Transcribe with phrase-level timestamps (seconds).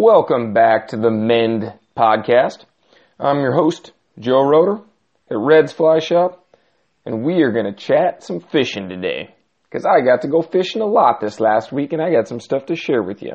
[0.00, 2.66] Welcome back to the Mend Podcast.
[3.18, 4.80] I'm your host, Joe Roeder
[5.28, 6.46] at Red's Fly Shop,
[7.04, 9.34] and we are going to chat some fishing today.
[9.64, 12.38] Because I got to go fishing a lot this last week, and I got some
[12.38, 13.32] stuff to share with you.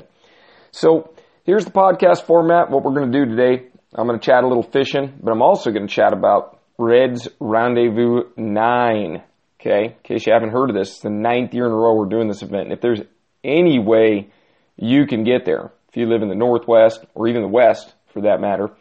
[0.71, 1.13] So,
[1.43, 2.71] here's the podcast format.
[2.71, 5.41] What we're going to do today, I'm going to chat a little fishing, but I'm
[5.41, 9.21] also going to chat about Red's Rendezvous 9.
[9.59, 11.93] Okay, in case you haven't heard of this, it's the ninth year in a row
[11.93, 12.67] we're doing this event.
[12.67, 13.01] And if there's
[13.43, 14.29] any way
[14.77, 18.21] you can get there, if you live in the Northwest or even the West for
[18.21, 18.71] that matter,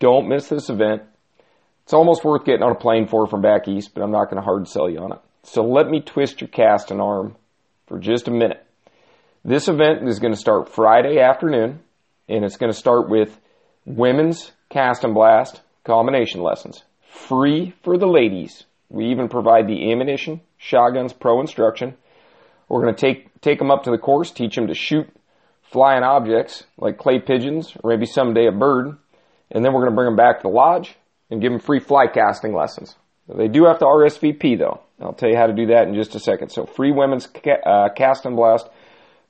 [0.00, 1.02] don't miss this event.
[1.84, 4.38] It's almost worth getting on a plane for from back east, but I'm not going
[4.38, 5.20] to hard sell you on it.
[5.44, 7.36] So let me twist your casting arm
[7.86, 8.66] for just a minute.
[9.44, 11.78] This event is going to start Friday afternoon,
[12.28, 13.38] and it's going to start with
[13.86, 16.82] women's cast and blast combination lessons.
[17.08, 18.64] Free for the ladies.
[18.88, 21.94] We even provide the ammunition, shotguns, pro instruction.
[22.68, 25.08] We're going to take, take them up to the course, teach them to shoot
[25.70, 28.96] flying objects like clay pigeons or maybe someday a bird.
[29.50, 30.94] And then we're going to bring them back to the lodge
[31.30, 32.96] and give them free fly casting lessons.
[33.28, 34.80] They do have to RSVP though.
[35.00, 36.50] I'll tell you how to do that in just a second.
[36.50, 38.68] So free women's ca- uh, cast and blast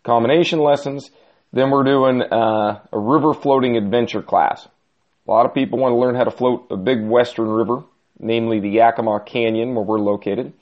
[0.05, 1.11] combination lessons.
[1.53, 4.67] Then we're doing uh, a river floating adventure class.
[5.27, 7.83] A lot of people want to learn how to float a big western river
[8.19, 10.53] namely the Yakima Canyon where we're located.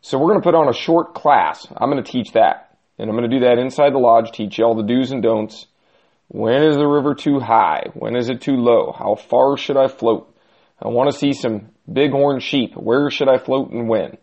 [0.00, 1.66] So we're going to put on a short class.
[1.76, 2.71] I'm going to teach that.
[3.02, 5.24] And I'm going to do that inside the lodge, teach you all the do's and
[5.24, 5.66] don'ts.
[6.28, 7.86] When is the river too high?
[7.94, 8.94] When is it too low?
[8.96, 10.32] How far should I float?
[10.80, 12.76] I want to see some bighorn sheep.
[12.76, 14.18] Where should I float and when?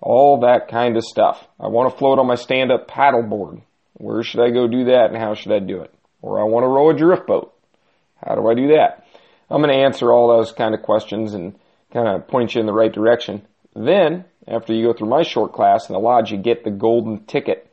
[0.00, 1.46] All that kind of stuff.
[1.60, 3.60] I want to float on my stand-up paddleboard.
[3.92, 5.92] Where should I go do that and how should I do it?
[6.22, 7.52] Or I want to row a drift boat.
[8.26, 9.06] How do I do that?
[9.50, 11.58] I'm going to answer all those kind of questions and
[11.92, 13.46] kind of point you in the right direction.
[13.76, 17.26] Then, after you go through my short class in the lodge, you get the golden
[17.26, 17.70] ticket.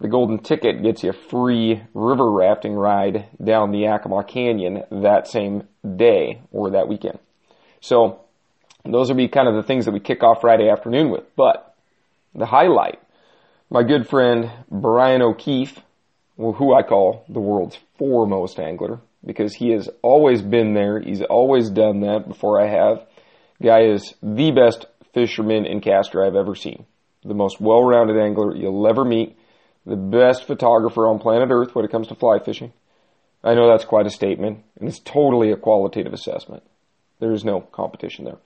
[0.00, 5.26] The golden ticket gets you a free river rafting ride down the Yakima Canyon that
[5.26, 5.64] same
[5.96, 7.18] day or that weekend.
[7.80, 8.20] So,
[8.84, 11.24] those will be kind of the things that we kick off Friday afternoon with.
[11.34, 11.74] But,
[12.34, 13.00] the highlight,
[13.70, 15.80] my good friend Brian O'Keefe,
[16.36, 21.70] who I call the world's foremost angler, because he has always been there, he's always
[21.70, 23.06] done that before I have
[23.62, 26.84] Guy is the best fisherman and caster I've ever seen.
[27.24, 29.36] The most well-rounded angler you'll ever meet.
[29.86, 32.72] The best photographer on planet Earth when it comes to fly fishing.
[33.44, 36.64] I know that's quite a statement, and it's totally a qualitative assessment.
[37.20, 38.38] There is no competition there.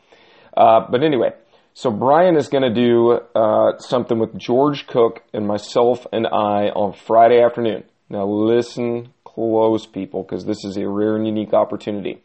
[0.54, 1.30] Uh, but anyway,
[1.72, 6.68] so Brian is going to do uh, something with George Cook and myself and I
[6.68, 7.84] on Friday afternoon.
[8.10, 12.20] Now listen close, people, because this is a rare and unique opportunity.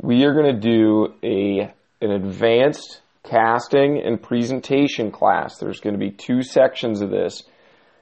[0.00, 5.58] We are going to do a an advanced casting and presentation class.
[5.58, 7.42] There's going to be two sections of this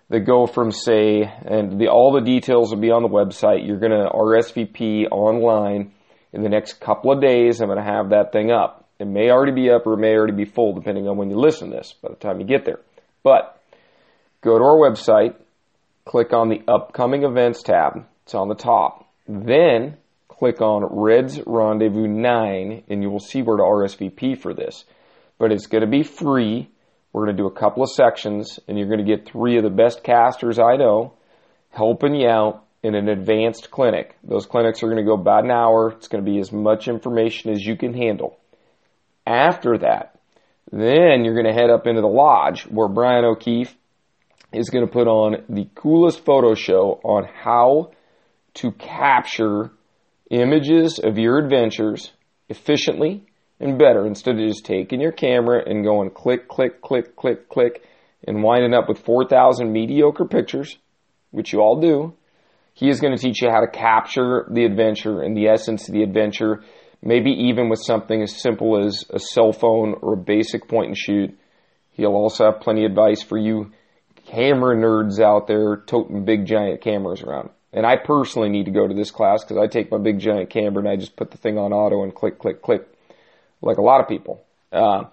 [0.08, 3.66] that go from say, and the, all the details will be on the website.
[3.66, 5.92] You're going to RSVP online
[6.32, 7.60] in the next couple of days.
[7.60, 8.88] I'm going to have that thing up.
[8.98, 11.36] It may already be up or it may already be full depending on when you
[11.36, 12.80] listen to this by the time you get there.
[13.22, 13.60] But
[14.42, 15.34] go to our website,
[16.04, 18.06] click on the upcoming events tab.
[18.24, 19.06] It's on the top.
[19.28, 19.96] Then
[20.28, 24.84] click on Red's Rendezvous 9 and you will see where to RSVP for this.
[25.38, 26.70] But it's going to be free.
[27.16, 29.62] We're going to do a couple of sections and you're going to get three of
[29.62, 31.14] the best casters I know
[31.70, 34.14] helping you out in an advanced clinic.
[34.22, 35.92] Those clinics are going to go about an hour.
[35.92, 38.38] It's going to be as much information as you can handle.
[39.26, 40.20] After that,
[40.70, 43.74] then you're going to head up into the lodge where Brian O'Keefe
[44.52, 47.92] is going to put on the coolest photo show on how
[48.56, 49.70] to capture
[50.30, 52.12] images of your adventures
[52.50, 53.24] efficiently
[53.60, 57.82] and better instead of just taking your camera and going click, click, click, click, click,
[58.26, 60.78] and winding up with 4,000 mediocre pictures,
[61.30, 62.14] which you all do.
[62.74, 65.94] He is going to teach you how to capture the adventure and the essence of
[65.94, 66.62] the adventure,
[67.02, 70.96] maybe even with something as simple as a cell phone or a basic point and
[70.96, 71.38] shoot.
[71.90, 73.72] He'll also have plenty of advice for you
[74.26, 77.50] camera nerds out there toting big giant cameras around.
[77.72, 80.50] And I personally need to go to this class because I take my big giant
[80.50, 82.86] camera and I just put the thing on auto and click, click, click,
[83.62, 84.44] like a lot of people.
[84.72, 85.04] Uh,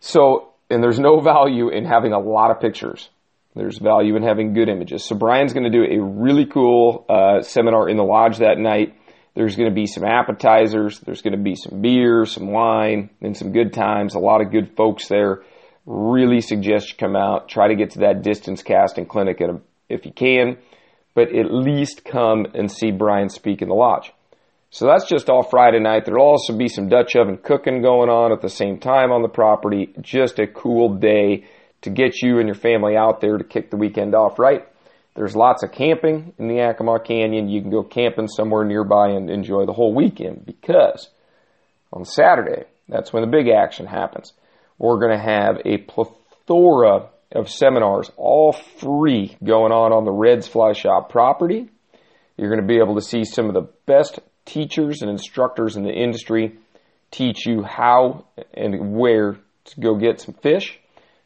[0.00, 3.08] so, and there's no value in having a lot of pictures.
[3.54, 5.04] There's value in having good images.
[5.04, 8.94] So Brian's going to do a really cool uh, seminar in the lodge that night.
[9.34, 11.00] There's going to be some appetizers.
[11.00, 14.14] There's going to be some beer, some wine, and some good times.
[14.14, 15.42] A lot of good folks there.
[15.86, 17.48] Really suggest you come out.
[17.48, 19.40] Try to get to that distance casting clinic
[19.88, 20.58] if you can
[21.16, 24.12] but at least come and see Brian speak in the lodge.
[24.70, 26.04] So that's just all Friday night.
[26.04, 29.28] There'll also be some Dutch oven cooking going on at the same time on the
[29.28, 29.94] property.
[30.00, 31.46] Just a cool day
[31.82, 34.66] to get you and your family out there to kick the weekend off right.
[35.14, 37.48] There's lots of camping in the Yakima Canyon.
[37.48, 41.08] You can go camping somewhere nearby and enjoy the whole weekend because
[41.92, 44.32] on Saturday, that's when the big action happens.
[44.78, 50.46] We're going to have a plethora of seminars, all free, going on on the Reds
[50.46, 51.70] Fly Shop property.
[52.36, 55.82] You're going to be able to see some of the best teachers and instructors in
[55.82, 56.56] the industry
[57.10, 60.78] teach you how and where to go get some fish,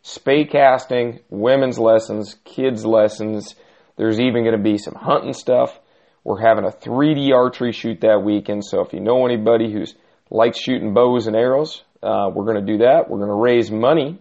[0.02, 3.54] Spey casting, women's lessons, kids' lessons,
[3.96, 5.78] there's even going to be some hunting stuff.
[6.24, 9.94] We're having a 3D archery shoot that weekend, so if you know anybody who's
[10.30, 13.10] likes shooting bows and arrows, uh, we're going to do that.
[13.10, 14.18] We're going to raise money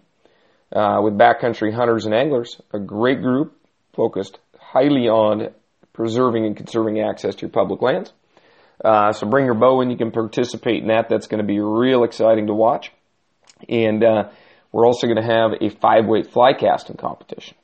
[0.74, 3.56] uh, with backcountry hunters and anglers, a great group
[3.94, 5.50] focused highly on
[5.94, 8.12] preserving and conserving access to your public lands.
[8.84, 11.10] Uh, so bring your bow and you can participate in that.
[11.10, 12.92] That's going to be real exciting to watch.
[13.68, 14.30] And uh,
[14.72, 17.56] we're also going to have a five weight fly casting competition.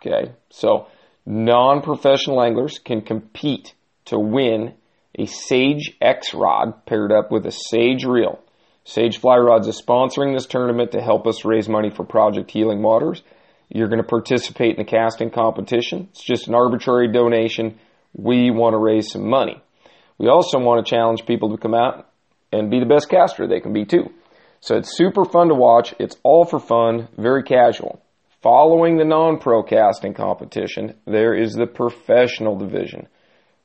[0.00, 0.86] Okay, so
[1.26, 3.74] non-professional anglers can compete
[4.06, 4.74] to win
[5.18, 8.40] a Sage X rod paired up with a Sage reel.
[8.84, 12.82] Sage Fly Rods is sponsoring this tournament to help us raise money for Project Healing
[12.82, 13.22] Waters.
[13.68, 16.08] You're going to participate in the casting competition.
[16.10, 17.78] It's just an arbitrary donation.
[18.14, 19.62] We want to raise some money.
[20.20, 22.06] We also want to challenge people to come out
[22.52, 24.10] and be the best caster they can be too.
[24.60, 25.94] So it's super fun to watch.
[25.98, 28.02] It's all for fun, very casual.
[28.42, 33.08] Following the non-pro casting competition, there is the professional division.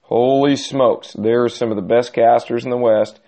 [0.04, 3.20] Holy smokes, there are some of the best casters in the West.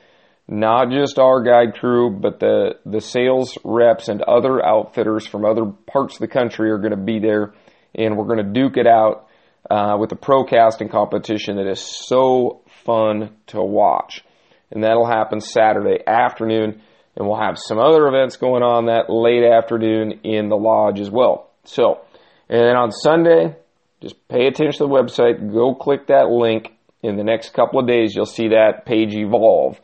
[0.47, 5.65] Not just our guide crew, but the, the sales reps and other outfitters from other
[5.65, 7.53] parts of the country are going to be there,
[7.93, 9.26] and we're going to duke it out
[9.69, 14.23] uh, with a pro casting competition that is so fun to watch.
[14.71, 16.81] And that'll happen Saturday afternoon
[17.17, 21.09] and we'll have some other events going on that late afternoon in the lodge as
[21.09, 21.49] well.
[21.63, 22.01] So,
[22.47, 23.55] and then on Sunday,
[24.01, 26.73] just pay attention to the website, go click that link.
[27.01, 29.79] In the next couple of days, you'll see that page evolve.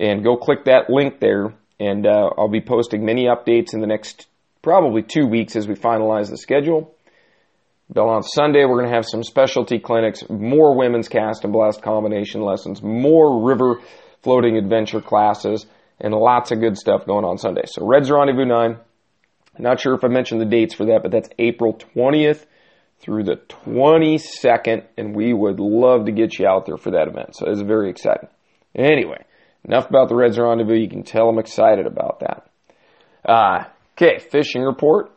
[0.00, 3.86] And go click that link there, and uh, I'll be posting many updates in the
[3.86, 4.26] next
[4.62, 6.94] probably two weeks as we finalize the schedule.
[7.90, 11.82] But on Sunday, we're going to have some specialty clinics, more women's cast and blast
[11.82, 13.80] combination lessons, more river
[14.22, 15.64] floating adventure classes
[16.00, 17.62] and lots of good stuff going on Sunday.
[17.66, 18.76] So Reds Rendezvous 9.
[19.58, 22.44] Not sure if I mentioned the dates for that, but that's April 20th
[23.00, 23.36] through the
[23.66, 27.34] 22nd, and we would love to get you out there for that event.
[27.36, 28.28] So it's very exciting.
[28.74, 29.24] Anyway,
[29.64, 30.74] enough about the Reds Rendezvous.
[30.74, 32.48] You can tell I'm excited about that.
[33.24, 33.64] Uh,
[33.94, 35.10] okay, fishing report.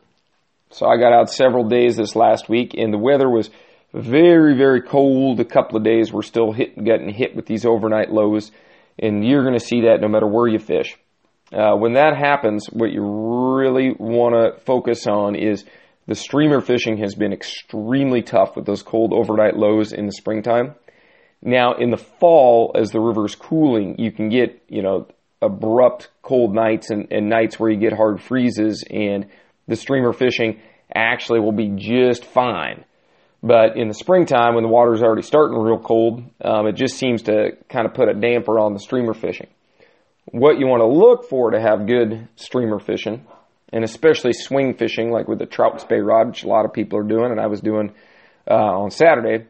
[0.71, 3.50] So I got out several days this last week, and the weather was
[3.94, 5.39] very, very cold.
[5.39, 8.51] A couple of days we're still hit, getting hit with these overnight lows
[9.01, 10.97] and you're going to see that no matter where you fish.
[11.51, 13.01] Uh, when that happens, what you
[13.57, 15.65] really want to focus on is
[16.07, 20.75] the streamer fishing has been extremely tough with those cold overnight lows in the springtime.
[21.41, 25.07] Now, in the fall, as the river is cooling, you can get, you know,
[25.41, 29.27] abrupt cold nights and, and nights where you get hard freezes, and
[29.68, 30.60] the streamer fishing
[30.94, 32.86] actually will be just fine.
[33.44, 37.24] But in the springtime, when the water's already starting real cold, um, it just seems
[37.24, 39.48] to kind of put a damper on the streamer fishing.
[40.25, 43.25] What you want to look for to have good streamer fishing,
[43.74, 47.00] and especially swing fishing, like with the trout spey rod, which a lot of people
[47.00, 47.94] are doing, and I was doing
[48.50, 49.46] uh, on Saturday,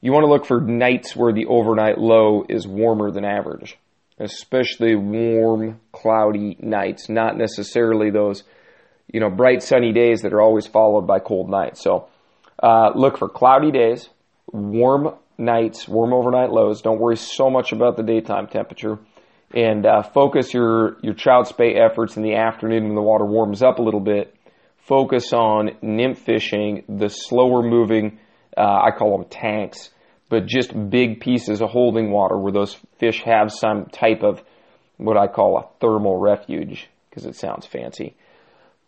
[0.00, 3.78] you want to look for nights where the overnight low is warmer than average,
[4.18, 8.42] especially warm, cloudy nights, not necessarily those,
[9.12, 11.82] you know, bright sunny days that are always followed by cold nights.
[11.82, 12.08] So
[12.62, 14.08] uh, look for cloudy days,
[14.52, 16.82] warm nights, warm overnight lows.
[16.82, 18.98] Don't worry so much about the daytime temperature.
[19.54, 23.62] And uh, focus your, your trout spey efforts in the afternoon when the water warms
[23.62, 24.34] up a little bit.
[24.78, 28.18] Focus on nymph fishing, the slower moving,
[28.56, 29.90] uh, I call them tanks,
[30.28, 34.42] but just big pieces of holding water where those fish have some type of
[34.96, 38.16] what I call a thermal refuge because it sounds fancy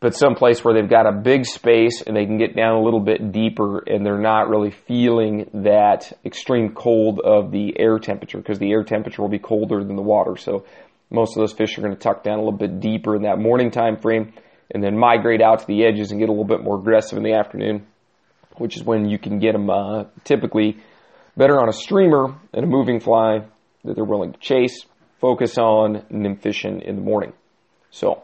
[0.01, 3.01] but someplace where they've got a big space and they can get down a little
[3.01, 8.59] bit deeper and they're not really feeling that extreme cold of the air temperature because
[8.61, 10.37] the air temperature will be colder than the water.
[10.37, 10.65] So
[11.11, 13.39] most of those fish are going to tuck down a little bit deeper in that
[13.39, 14.33] morning time frame
[14.71, 17.25] and then migrate out to the edges and get a little bit more aggressive in
[17.25, 17.87] the afternoon,
[18.57, 20.77] which is when you can get them uh, typically
[21.37, 23.41] better on a streamer and a moving fly
[23.85, 24.85] that they're willing to chase.
[25.21, 27.33] Focus on nymph fishing in the morning.
[27.91, 28.23] So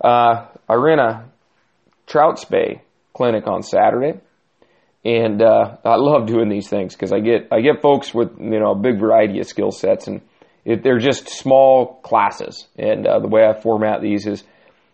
[0.00, 1.28] uh, I ran a
[2.06, 2.82] Trout Spey
[3.14, 4.20] clinic on Saturday,
[5.04, 8.60] and uh, I love doing these things because I get I get folks with you
[8.60, 10.20] know a big variety of skill sets, and
[10.64, 12.66] it, they're just small classes.
[12.76, 14.44] And uh, the way I format these is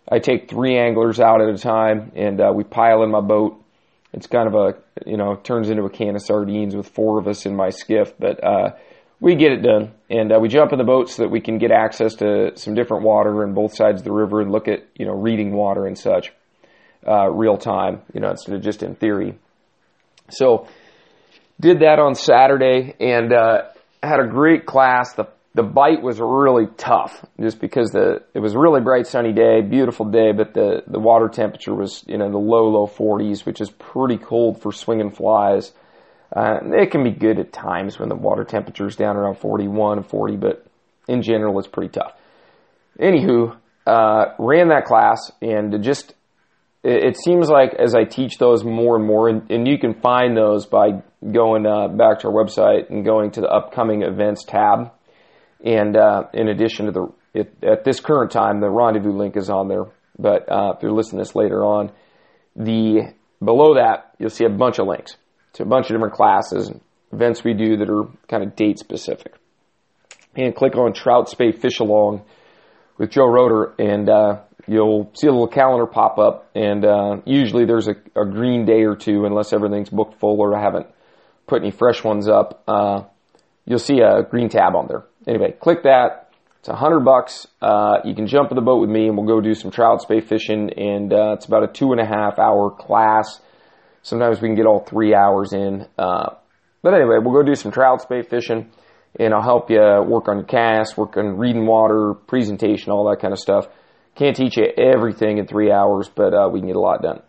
[0.08, 3.60] I take three anglers out at a time, and uh, we pile in my boat.
[4.12, 4.74] it's kind of a
[5.06, 8.14] you know turns into a can of sardines with four of us in my skiff,
[8.18, 8.70] but uh,
[9.24, 11.56] we get it done, and uh, we jump in the boat so that we can
[11.56, 14.86] get access to some different water on both sides of the river and look at
[14.96, 16.30] you know reading water and such
[17.08, 19.38] uh, real time, you know instead of just in theory.
[20.28, 20.68] So
[21.58, 23.62] did that on Saturday and uh,
[24.02, 25.14] had a great class.
[25.14, 29.32] The the bite was really tough just because the it was a really bright sunny
[29.32, 33.46] day, beautiful day, but the the water temperature was you know the low low 40s,
[33.46, 35.72] which is pretty cold for swinging flies.
[36.34, 39.98] Uh, it can be good at times when the water temperature is down around 41
[39.98, 40.66] and 40, but
[41.06, 42.12] in general it's pretty tough.
[42.98, 46.14] Anywho, uh, ran that class and just
[46.82, 49.94] it, it, seems like as I teach those more and more, and, and you can
[50.00, 54.44] find those by going uh, back to our website and going to the upcoming events
[54.44, 54.90] tab
[55.64, 59.48] and uh, in addition to the, it, at this current time, the rendezvous link is
[59.48, 59.84] on there.
[60.18, 61.90] But uh, if you're listening to this later on,
[62.54, 65.16] the below that you'll see a bunch of links
[65.54, 66.80] to a bunch of different classes and
[67.12, 69.34] events we do that are kind of date specific.
[70.36, 72.22] And click on Trout Spey Fish Along
[72.98, 76.50] with Joe Roeder, and uh, you'll see a little calendar pop up.
[76.54, 80.56] And uh, usually there's a, a, green day or two, unless everything's booked full or
[80.56, 80.86] I haven't
[81.46, 82.64] put any fresh ones up.
[82.66, 83.02] Uh,
[83.64, 86.30] you'll see a green tab on there anyway, click that.
[86.60, 87.46] It's a hundred bucks.
[87.60, 90.00] Uh, you can jump in the boat with me and we'll go do some trout
[90.00, 90.70] spey fishing.
[90.76, 93.40] And uh, it's about a two and a half hour class.
[94.04, 95.86] Sometimes we can get all three hours in.
[95.98, 96.34] Uh,
[96.82, 98.70] but anyway, we'll go do some trout spey fishing
[99.18, 103.32] and I'll help you work on cast, work on reading water, presentation, all that kind
[103.32, 103.66] of stuff.
[104.14, 107.22] Can't teach you everything in three hours, but uh, we can get a lot done.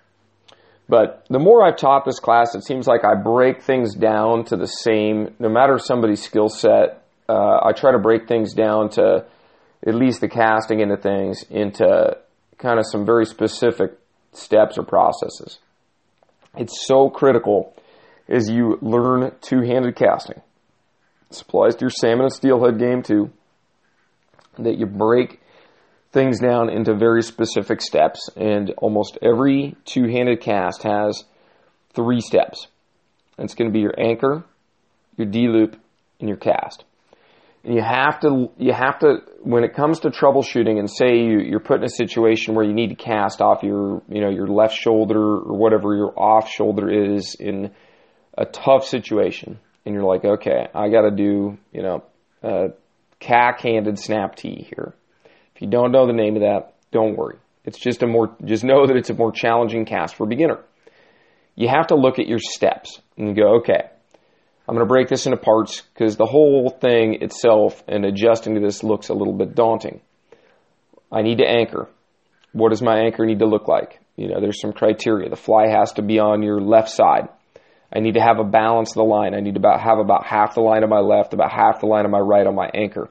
[0.90, 4.58] But the more I've taught this class, it seems like I break things down to
[4.58, 9.26] the same, no matter somebody's skill set, uh, I try to break things down to
[9.88, 12.18] at least the casting into things into
[12.58, 13.92] kind of some very specific
[14.34, 15.60] steps or processes.
[16.58, 17.74] It's so critical
[18.28, 20.42] as you learn two-handed casting.
[21.30, 23.32] This applies to your salmon and steelhead game too.
[24.58, 25.42] That you break
[26.12, 31.26] things down into very specific steps, and almost every two-handed cast has
[31.94, 32.68] three steps.
[33.38, 34.46] It's going to be your anchor,
[35.18, 35.76] your D loop,
[36.20, 36.86] and your cast
[37.66, 41.60] you have to you have to when it comes to troubleshooting and say you, you're
[41.60, 44.76] put in a situation where you need to cast off your you know your left
[44.76, 47.72] shoulder or whatever your off shoulder is in
[48.38, 52.04] a tough situation and you're like okay I got to do you know
[52.44, 52.68] a
[53.20, 54.94] cack handed snap T here.
[55.56, 57.38] If you don't know the name of that don't worry.
[57.64, 60.60] It's just a more just know that it's a more challenging cast for a beginner.
[61.56, 63.90] You have to look at your steps and go okay
[64.68, 68.62] I'm going to break this into parts because the whole thing itself and adjusting to
[68.62, 70.02] this looks a little bit daunting.
[71.12, 71.88] I need to anchor.
[72.52, 74.00] What does my anchor need to look like?
[74.16, 75.30] You know, there's some criteria.
[75.30, 77.30] The fly has to be on your left side.
[77.94, 79.36] I need to have a balance of the line.
[79.36, 81.86] I need to about have about half the line on my left, about half the
[81.86, 83.10] line on my right on my anchor.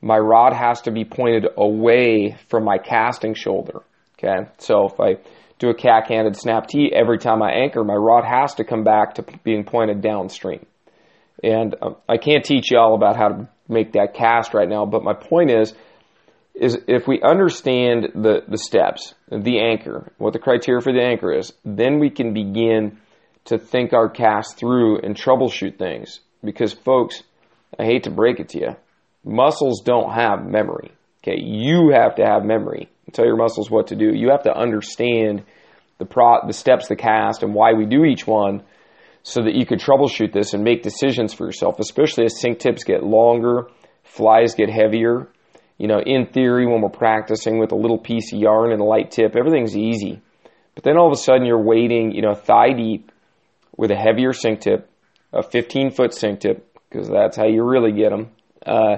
[0.00, 3.80] My rod has to be pointed away from my casting shoulder.
[4.18, 5.16] Okay, so if I
[5.58, 9.14] do a cack-handed snap T every time I anchor, my rod has to come back
[9.14, 10.64] to being pointed downstream.
[11.42, 14.86] And um, I can't teach you all about how to make that cast right now,
[14.86, 15.74] but my point is,
[16.54, 21.32] is if we understand the, the steps, the anchor, what the criteria for the anchor
[21.32, 22.98] is, then we can begin
[23.46, 26.20] to think our cast through and troubleshoot things.
[26.44, 27.22] Because folks,
[27.78, 28.76] I hate to break it to you,
[29.24, 30.92] muscles don't have memory.
[31.22, 32.90] Okay, you have to have memory.
[33.12, 34.12] Tell your muscles what to do.
[34.14, 35.44] You have to understand
[35.98, 38.62] the pro, the steps, the cast, and why we do each one
[39.24, 42.84] so that you could troubleshoot this and make decisions for yourself, especially as sink tips
[42.84, 43.68] get longer,
[44.04, 45.28] flies get heavier.
[45.78, 48.84] You know, in theory, when we're practicing with a little piece of yarn and a
[48.84, 50.20] light tip, everything's easy.
[50.74, 53.10] But then all of a sudden you're wading, you know, thigh deep
[53.76, 54.90] with a heavier sink tip,
[55.32, 58.30] a 15 foot sink tip, because that's how you really get them.
[58.64, 58.96] Uh,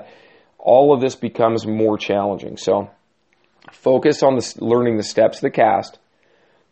[0.58, 2.56] all of this becomes more challenging.
[2.56, 2.90] So
[3.70, 6.00] focus on the, learning the steps of the cast,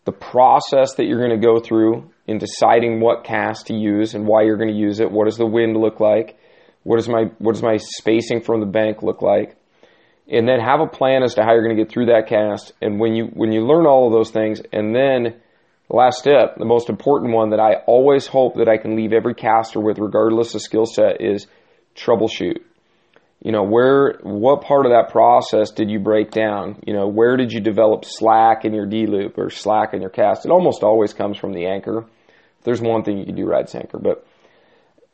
[0.06, 4.26] the process that you're going to go through in deciding what cast to use and
[4.26, 5.10] why you're going to use it.
[5.10, 6.38] What does the wind look like?
[6.82, 9.56] What does my what does my spacing from the bank look like?
[10.26, 12.72] And then have a plan as to how you're going to get through that cast.
[12.80, 15.40] And when you when you learn all of those things, and then
[15.88, 19.12] the last step, the most important one that I always hope that I can leave
[19.12, 21.46] every caster with, regardless of skill set, is
[21.94, 22.58] troubleshoot.
[23.42, 26.80] You know, where, what part of that process did you break down?
[26.86, 30.08] You know, where did you develop slack in your D loop or slack in your
[30.08, 30.46] cast?
[30.46, 32.06] It almost always comes from the anchor
[32.64, 33.98] there's one thing you can do ride anchor.
[33.98, 34.26] But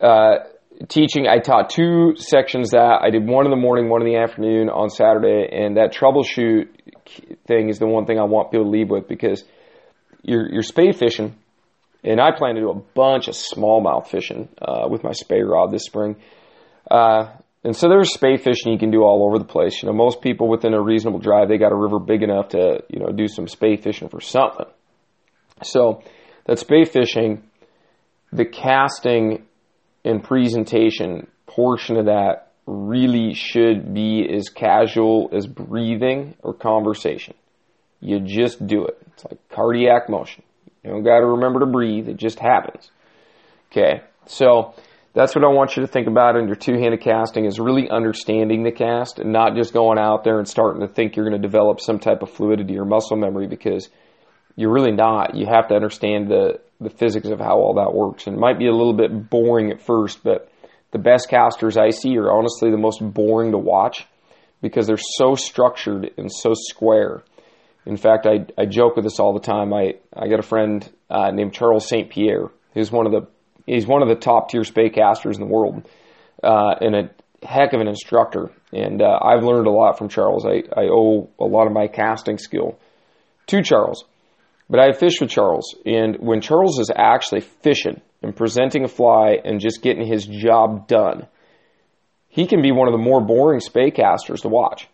[0.00, 0.44] uh,
[0.88, 4.18] teaching, I taught two sections that I did one in the morning, one in the
[4.18, 6.68] afternoon on Saturday, and that troubleshoot
[7.46, 9.44] thing is the one thing I want people to leave with because
[10.22, 11.36] you're you're spey fishing,
[12.02, 15.72] And I plan to do a bunch of smallmouth fishing uh, with my spey rod
[15.72, 16.16] this spring.
[16.90, 17.30] Uh,
[17.62, 19.82] and so there's spey fishing you can do all over the place.
[19.82, 22.82] You know, most people within a reasonable drive, they got a river big enough to,
[22.88, 24.66] you know, do some spey fishing for something.
[25.62, 26.02] So
[26.46, 27.42] that spey fishing,
[28.32, 29.46] the casting
[30.04, 37.34] and presentation portion of that really should be as casual as breathing or conversation.
[38.00, 38.98] You just do it.
[39.12, 40.44] It's like cardiac motion.
[40.84, 42.08] You don't got to remember to breathe.
[42.08, 42.90] It just happens.
[43.70, 44.02] Okay.
[44.26, 44.74] So
[45.12, 48.62] that's what I want you to think about in your two-handed casting is really understanding
[48.62, 51.46] the cast and not just going out there and starting to think you're going to
[51.46, 53.88] develop some type of fluidity or muscle memory because
[54.56, 55.34] you're really not.
[55.34, 58.26] You have to understand the, the physics of how all that works.
[58.26, 60.50] And it might be a little bit boring at first, but
[60.92, 64.06] the best casters I see are honestly the most boring to watch
[64.60, 67.22] because they're so structured and so square.
[67.86, 69.72] In fact, I, I joke with this all the time.
[69.72, 72.10] I, I got a friend uh, named Charles St.
[72.10, 73.26] Pierre, who's one of the
[73.66, 75.88] he's one of the top tier spey casters in the world,
[76.42, 77.10] uh, and a
[77.42, 78.50] heck of an instructor.
[78.72, 80.44] And uh, I've learned a lot from Charles.
[80.44, 82.78] I, I owe a lot of my casting skill
[83.46, 84.04] to Charles.
[84.70, 89.36] But I fished with Charles, and when Charles is actually fishing and presenting a fly
[89.44, 91.26] and just getting his job done,
[92.28, 94.86] he can be one of the more boring spey casters to watch.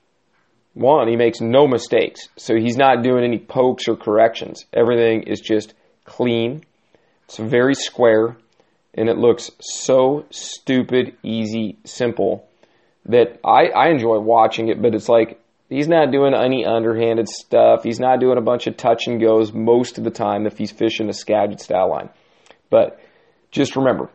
[0.73, 4.65] One, he makes no mistakes, so he's not doing any pokes or corrections.
[4.73, 6.65] Everything is just clean.
[7.25, 8.39] It's very square,
[8.95, 12.49] and it looks so stupid, easy, simple
[13.05, 15.39] that I, I enjoy watching it, but it's like
[15.69, 17.83] he's not doing any underhanded stuff.
[17.83, 20.73] He's not doing a bunch of touch and goes most of the time if he's
[20.73, 22.11] fishing a Skagit style line.
[22.71, 23.01] But
[23.51, 24.11] just remember,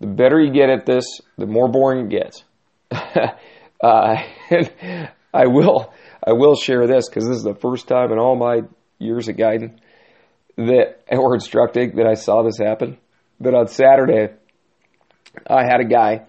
[0.00, 1.04] the better you get at this,
[1.36, 2.44] the more boring it gets.
[2.90, 4.16] uh,
[5.34, 5.92] I will,
[6.26, 8.62] I will share this because this is the first time in all my
[8.98, 9.80] years of guiding
[10.56, 12.98] that or instructing that I saw this happen.
[13.38, 14.34] But on Saturday,
[15.46, 16.26] I had a guy.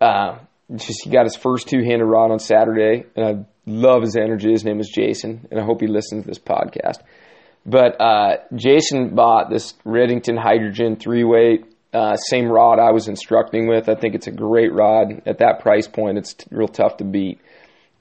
[0.00, 0.38] Uh,
[0.74, 4.50] just he got his first two-handed rod on Saturday, and I love his energy.
[4.50, 6.98] His name is Jason, and I hope he listens to this podcast.
[7.66, 13.88] But uh, Jason bought this Redington Hydrogen three-weight, uh, same rod I was instructing with.
[13.88, 16.18] I think it's a great rod at that price point.
[16.18, 17.40] It's t- real tough to beat.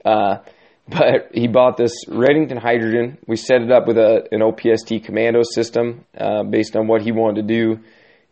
[0.06, 0.38] Uh,
[0.88, 3.18] but he bought this Redington Hydrogen.
[3.28, 7.12] We set it up with a, an OPST commando system uh, based on what he
[7.12, 7.84] wanted to do.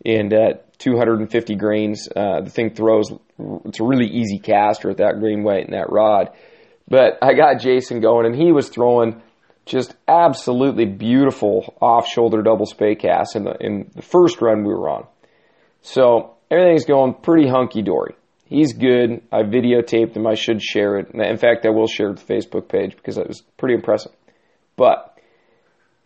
[0.06, 3.12] And at 250 grains, uh, the thing throws.
[3.65, 6.32] It's a really easy caster at that grain weight and that rod.
[6.88, 9.21] But I got Jason going, and he was throwing
[9.65, 14.73] just absolutely beautiful off shoulder double spey casts in the in the first run we
[14.73, 15.06] were on.
[15.82, 18.15] So everything's going pretty hunky dory.
[18.45, 19.21] He's good.
[19.32, 20.26] I videotaped him.
[20.26, 21.13] I should share it.
[21.13, 24.13] In fact, I will share it to the Facebook page because it was pretty impressive.
[24.78, 25.19] But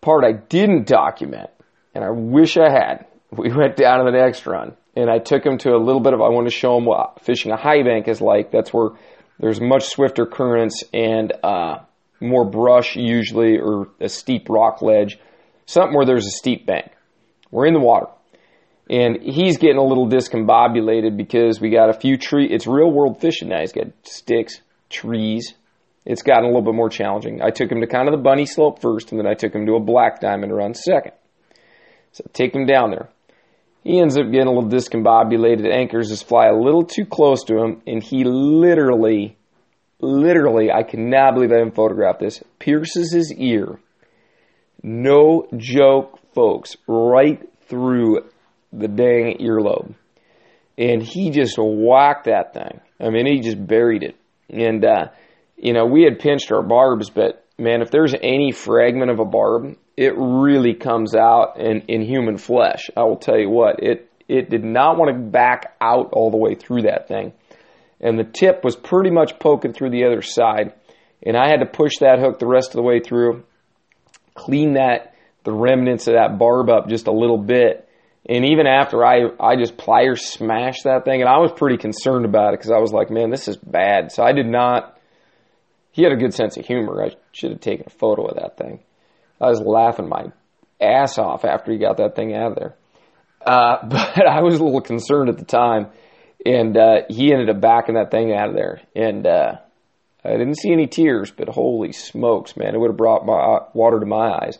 [0.01, 1.51] part I didn't document,
[1.93, 5.45] and I wish I had, we went down to the next run, and I took
[5.45, 6.21] him to a little bit of.
[6.21, 8.49] I want to show him what fishing a high bank is like.
[8.49, 8.89] That's where
[9.41, 11.79] there's much swifter currents and uh,
[12.21, 15.19] more brush usually, or a steep rock ledge,
[15.65, 16.91] something where there's a steep bank.
[17.49, 18.07] We're in the water.
[18.89, 22.47] And he's getting a little discombobulated because we got a few tree.
[22.49, 23.61] It's real world fishing now.
[23.61, 25.53] He's got sticks, trees.
[26.05, 27.41] It's gotten a little bit more challenging.
[27.41, 29.65] I took him to kind of the bunny slope first, and then I took him
[29.65, 31.13] to a black diamond run second.
[32.11, 33.09] So take him down there.
[33.83, 37.57] He ends up getting a little discombobulated, anchors his fly a little too close to
[37.57, 39.37] him, and he literally,
[39.99, 43.79] literally, I cannot believe I didn't photograph this, pierces his ear.
[44.83, 48.29] No joke, folks, right through
[48.71, 49.95] the dang earlobe.
[50.77, 52.81] And he just whacked that thing.
[52.99, 54.15] I mean, he just buried it.
[54.49, 55.07] And, uh,
[55.57, 59.25] you know, we had pinched our barbs, but man, if there's any fragment of a
[59.25, 62.89] barb it really comes out in, in human flesh.
[62.97, 66.37] I will tell you what, it, it did not want to back out all the
[66.37, 67.33] way through that thing.
[67.99, 70.73] And the tip was pretty much poking through the other side.
[71.21, 73.43] And I had to push that hook the rest of the way through,
[74.33, 77.87] clean that, the remnants of that barb up just a little bit.
[78.27, 82.25] And even after I, I just pliers smashed that thing, and I was pretty concerned
[82.25, 84.11] about it because I was like, man, this is bad.
[84.11, 84.97] So I did not,
[85.91, 87.03] he had a good sense of humor.
[87.03, 88.79] I should have taken a photo of that thing.
[89.41, 90.31] I was laughing my
[90.79, 92.75] ass off after he got that thing out of there.
[93.45, 95.87] Uh, but I was a little concerned at the time,
[96.45, 98.81] and uh, he ended up backing that thing out of there.
[98.95, 99.53] And uh,
[100.23, 103.65] I didn't see any tears, but holy smokes, man, it would have brought my uh,
[103.73, 104.57] water to my eyes.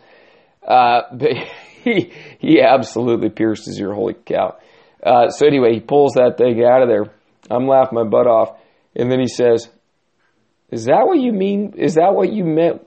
[0.67, 1.31] Uh, but
[1.83, 3.93] he he absolutely pierced his ear.
[3.93, 4.57] Holy cow!
[5.03, 7.05] Uh, so anyway, he pulls that thing out of there.
[7.49, 8.57] I'm laughing my butt off,
[8.95, 9.67] and then he says,
[10.69, 11.73] "Is that what you mean?
[11.77, 12.81] Is that what you meant?"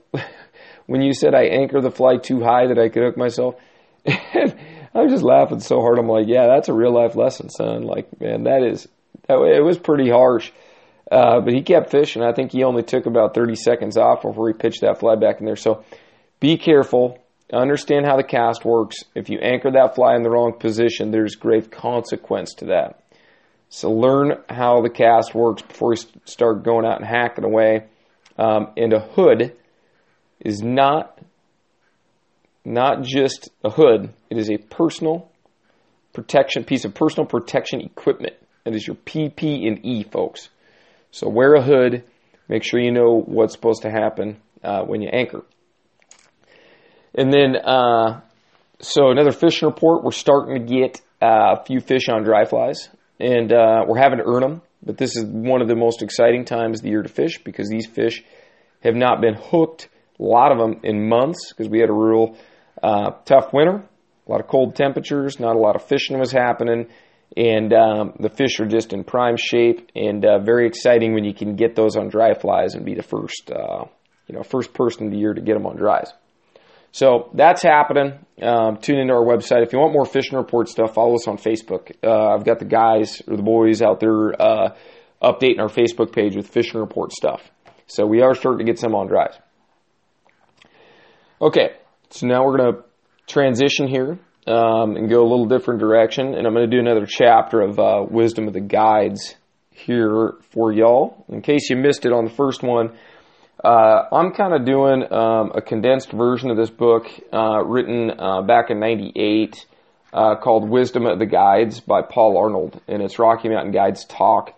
[0.87, 3.55] When you said I anchor the fly too high that I could hook myself.
[4.07, 4.55] I
[4.95, 5.99] I was just laughing so hard.
[5.99, 7.83] I'm like, yeah, that's a real life lesson, son.
[7.83, 8.87] Like, man, that is,
[9.27, 10.51] that, it was pretty harsh.
[11.11, 12.23] Uh, but he kept fishing.
[12.23, 15.41] I think he only took about 30 seconds off before he pitched that fly back
[15.41, 15.57] in there.
[15.57, 15.83] So
[16.39, 17.19] be careful.
[17.51, 19.03] Understand how the cast works.
[19.13, 23.03] If you anchor that fly in the wrong position, there's grave consequence to that.
[23.67, 27.87] So learn how the cast works before you start going out and hacking away.
[28.37, 29.55] Um, and a hood
[30.39, 31.19] is not
[32.63, 34.11] not just a hood.
[34.29, 35.29] It is a personal
[36.13, 38.33] protection piece of personal protection equipment.
[38.65, 40.49] It is your PP and E, folks.
[41.11, 42.03] So wear a hood.
[42.49, 45.43] Make sure you know what's supposed to happen uh, when you anchor.
[47.13, 48.21] And then, uh,
[48.79, 50.03] so another fishing report.
[50.03, 54.19] We're starting to get uh, a few fish on dry flies, and uh, we're having
[54.19, 54.61] to earn them.
[54.83, 57.69] But this is one of the most exciting times of the year to fish because
[57.69, 58.23] these fish
[58.83, 59.87] have not been hooked,
[60.19, 62.37] a lot of them in months because we had a real
[62.81, 63.83] uh, tough winter,
[64.27, 66.87] a lot of cold temperatures, not a lot of fishing was happening
[67.35, 71.33] and um, the fish are just in prime shape and uh, very exciting when you
[71.33, 73.85] can get those on dry flies and be the first, uh,
[74.27, 76.11] you know, first person of the year to get them on dries.
[76.91, 78.25] So that's happening.
[78.41, 80.93] Um, tune into our website if you want more fishing report stuff.
[80.93, 81.91] Follow us on Facebook.
[82.01, 84.75] Uh, I've got the guys or the boys out there uh,
[85.21, 87.41] updating our Facebook page with fishing report stuff.
[87.87, 89.37] So we are starting to get some on dries.
[91.41, 91.71] Okay,
[92.11, 92.83] so now we're going to
[93.27, 94.17] transition here
[94.47, 96.33] um, and go a little different direction.
[96.33, 99.35] And I'm going to do another chapter of uh, Wisdom of the Guides
[99.69, 101.25] here for y'all.
[101.27, 102.97] In case you missed it on the first one,
[103.61, 108.41] uh, I'm kind of doing um, a condensed version of this book uh, written uh,
[108.43, 109.65] back in '98
[110.13, 112.79] uh, called Wisdom of the Guides by Paul Arnold.
[112.87, 114.57] And it's Rocky Mountain Guides Talk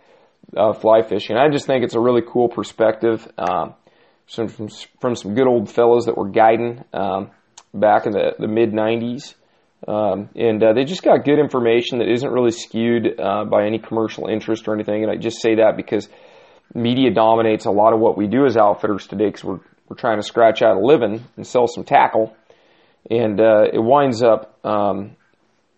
[0.56, 1.38] uh, Fly Fishing.
[1.38, 3.28] I just think it's a really cool perspective.
[3.36, 3.74] Um,
[4.28, 7.32] from, from some good old fellows that were guiding um,
[7.74, 9.36] back in the, the mid 90s.
[9.88, 13.80] Um, and uh, they just got good information that isn't really skewed uh, by any
[13.80, 15.04] commercial interest or anything.
[15.04, 16.10] And I just say that because
[16.74, 20.18] media dominates a lot of what we do as outfitters today because we're, we're trying
[20.18, 22.36] to scratch out a living and sell some tackle.
[23.10, 25.16] And uh, it winds up um,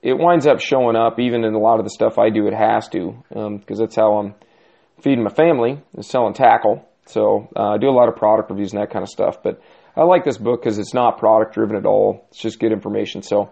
[0.01, 2.47] it winds up showing up even in a lot of the stuff I do.
[2.47, 4.33] It has to because um, that's how I'm
[5.01, 6.88] feeding my family is selling tackle.
[7.09, 9.41] So uh, I do a lot of product reviews and that kind of stuff.
[9.43, 9.61] But
[9.95, 12.25] I like this book because it's not product driven at all.
[12.29, 13.21] It's just good information.
[13.21, 13.49] So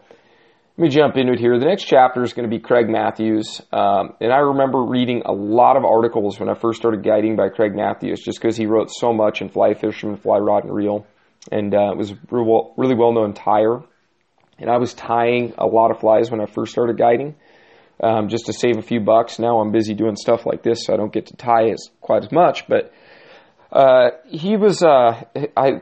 [0.78, 1.58] let me jump into it here.
[1.58, 3.62] The next chapter is going to be Craig Mathews.
[3.72, 7.50] Um, and I remember reading a lot of articles when I first started guiding by
[7.50, 11.08] Craig Mathews just because he wrote so much in Fly Fisherman, Fly Rod, and Reel.
[11.52, 13.84] And uh, it was a really well known tyer.
[14.60, 17.36] And I was tying a lot of flies when I first started guiding
[18.02, 19.40] um, just to save a few bucks.
[19.40, 22.24] Now I'm busy doing stuff like this, so I don't get to tie as quite
[22.24, 22.68] as much.
[22.68, 22.92] But
[23.72, 25.24] uh, he was, uh,
[25.56, 25.82] I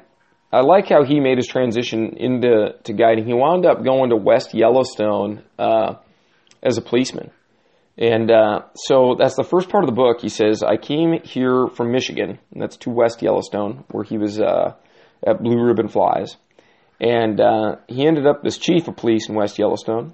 [0.52, 3.26] I like how he made his transition into to guiding.
[3.26, 5.96] He wound up going to West Yellowstone uh,
[6.64, 7.32] as a policeman.
[7.98, 10.22] And uh, so that's the first part of the book.
[10.22, 14.40] He says, I came here from Michigan, and that's to West Yellowstone, where he was
[14.40, 14.76] uh,
[15.26, 16.38] at Blue Ribbon Flies.
[17.00, 20.14] And uh, he ended up as chief of police in West Yellowstone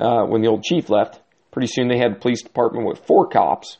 [0.00, 1.20] uh, when the old chief left.
[1.50, 3.78] Pretty soon they had a police department with four cops.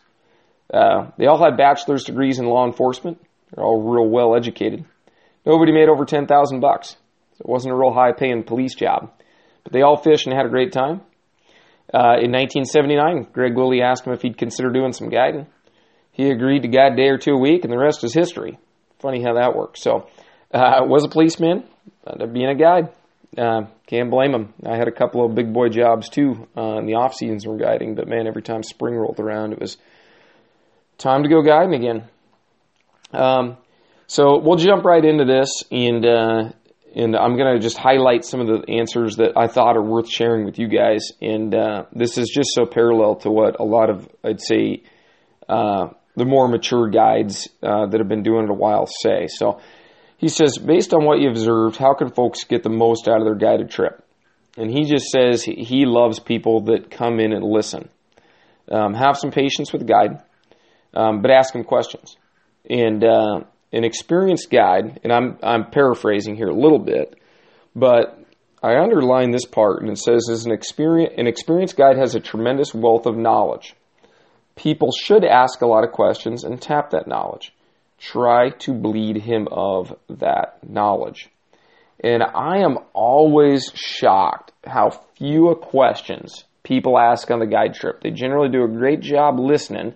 [0.72, 3.20] Uh, they all had bachelor's degrees in law enforcement.
[3.54, 4.84] They're all real well educated.
[5.44, 6.96] Nobody made over 10,000 bucks.
[7.38, 9.12] It wasn't a real high paying police job.
[9.62, 11.00] But they all fished and had a great time.
[11.92, 15.46] Uh, in 1979, Greg Willie asked him if he'd consider doing some guiding.
[16.12, 18.58] He agreed to guide a day or two a week, and the rest is history.
[19.00, 19.82] Funny how that works.
[19.82, 20.08] So,
[20.52, 21.64] uh, was a policeman,
[22.06, 22.88] ended up being a guide.
[23.36, 24.54] Uh, can't blame him.
[24.64, 27.56] I had a couple of big boy jobs too uh, in the off seasons were
[27.56, 29.76] guiding, but man, every time spring rolled around, it was
[30.98, 32.08] time to go guiding again.
[33.12, 33.56] Um,
[34.06, 36.50] so we'll jump right into this, and uh,
[36.94, 40.08] and I'm going to just highlight some of the answers that I thought are worth
[40.08, 41.10] sharing with you guys.
[41.20, 44.82] And uh, this is just so parallel to what a lot of I'd say
[45.48, 49.26] uh, the more mature guides uh, that have been doing it a while say.
[49.26, 49.60] So
[50.16, 53.24] he says, based on what you observed, how can folks get the most out of
[53.24, 54.02] their guided trip?
[54.56, 57.88] And he just says he loves people that come in and listen.
[58.70, 60.22] Um, have some patience with the guide,
[60.94, 62.16] um, but ask him questions.
[62.68, 63.40] And uh,
[63.72, 67.18] an experienced guide, and I'm I'm paraphrasing here a little bit,
[67.74, 68.18] but
[68.62, 72.20] I underline this part and it says as an experience an experienced guide has a
[72.20, 73.74] tremendous wealth of knowledge.
[74.56, 77.52] People should ask a lot of questions and tap that knowledge.
[77.98, 81.28] Try to bleed him of that knowledge.
[82.02, 88.00] And I am always shocked how few questions people ask on the guide trip.
[88.02, 89.94] They generally do a great job listening,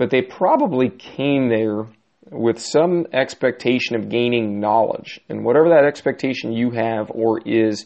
[0.00, 1.84] but they probably came there
[2.30, 5.20] with some expectation of gaining knowledge.
[5.28, 7.84] And whatever that expectation you have or is,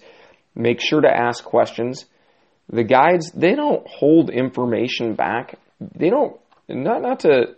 [0.55, 2.05] Make sure to ask questions.
[2.73, 5.59] The guides, they don't hold information back.
[5.81, 7.57] They don't, not, not to,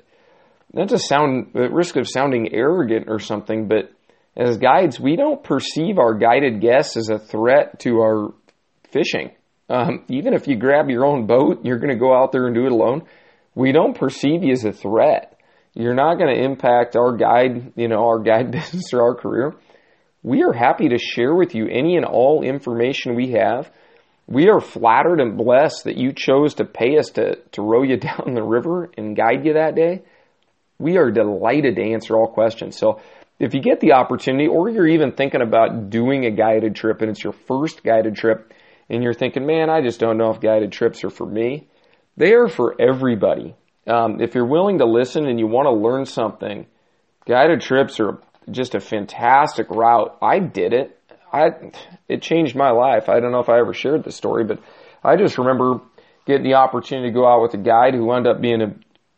[0.73, 3.93] not to sound, at risk of sounding arrogant or something, but
[4.37, 8.33] as guides, we don't perceive our guided guests as a threat to our
[8.91, 9.33] fishing.
[9.69, 12.55] Um, even if you grab your own boat, you're going to go out there and
[12.55, 13.03] do it alone.
[13.57, 15.41] We don't perceive you as a threat.
[15.75, 19.55] You're not going to impact our guide, you know, our guide business or our career.
[20.23, 23.71] We are happy to share with you any and all information we have.
[24.29, 27.97] We are flattered and blessed that you chose to pay us to, to row you
[28.09, 30.03] down the river and guide you that day.
[30.79, 32.77] We are delighted to answer all questions.
[32.77, 33.01] So
[33.39, 37.11] if you get the opportunity or you're even thinking about doing a guided trip and
[37.11, 38.53] it's your first guided trip
[38.91, 41.69] and you're thinking, man, I just don't know if guided trips are for me,
[42.17, 43.55] they are for everybody.
[43.87, 46.67] Um, if you're willing to listen and you want to learn something,
[47.27, 48.19] guided trips are
[48.51, 50.17] just a fantastic route.
[50.23, 50.99] I did it.
[51.33, 51.49] I
[52.09, 53.09] it changed my life.
[53.09, 54.61] I don't know if I ever shared this story, but
[55.05, 55.81] I just remember
[56.27, 58.75] getting the opportunity to go out with a guide who wound up being a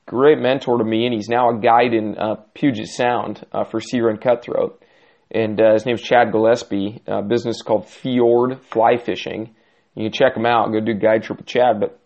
[0.07, 3.81] great mentor to me, and he's now a guide in uh, Puget Sound uh, for
[3.81, 4.83] Sea Run Cutthroat.
[5.31, 9.55] And uh, his name's Chad Gillespie, business called Fjord Fly Fishing.
[9.95, 10.73] You can check him out.
[10.73, 11.81] Go do a guide trip with Chad.
[11.81, 12.01] But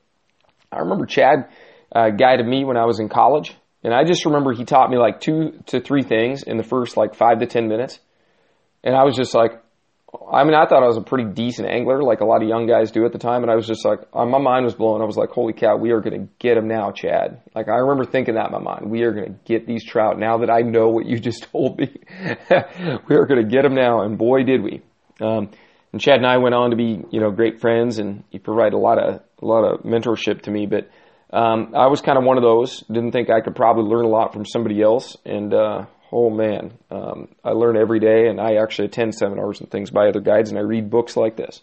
[0.73, 1.49] I remember Chad
[1.95, 3.55] uh, guided me when I was in college,
[3.85, 6.97] and I just remember he taught me like two to three things in the first
[6.97, 8.01] like five to ten minutes,
[8.83, 9.63] and I was just like,
[10.31, 12.67] I mean, I thought I was a pretty decent angler, like a lot of young
[12.67, 15.01] guys do at the time, and I was just like, uh, my mind was blown.
[15.01, 17.41] I was like, holy cow, we are going to get them now, Chad.
[17.55, 18.91] Like, I remember thinking that in my mind.
[18.91, 21.79] We are going to get these trout now that I know what you just told
[21.79, 21.97] me.
[22.51, 24.83] we are going to get them now, and boy, did we.
[25.21, 25.51] Um,
[25.93, 28.75] and Chad and I went on to be, you know, great friends, and he provided
[28.75, 30.67] a lot of a lot of mentorship to me.
[30.67, 30.91] But
[31.31, 32.81] um, I was kind of one of those.
[32.81, 36.73] Didn't think I could probably learn a lot from somebody else, and uh, oh man,
[36.91, 40.51] um, I learn every day, and I actually attend seminars and things by other guides,
[40.51, 41.61] and I read books like this.